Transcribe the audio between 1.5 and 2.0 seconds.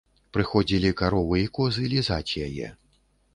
козы